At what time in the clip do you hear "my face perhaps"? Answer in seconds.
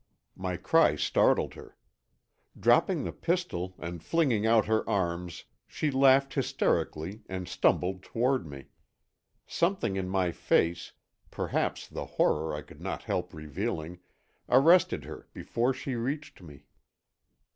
10.09-11.87